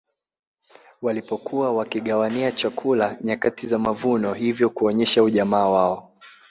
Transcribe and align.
Walipokuwa 1.01 1.73
wakigawania 1.73 2.51
chakula 2.51 3.17
nyakati 3.21 3.67
za 3.67 3.79
mavuno 3.79 4.33
hivyo 4.33 4.69
kuonesha 4.69 5.23
ujamaa 5.23 5.67
wao 5.69 6.13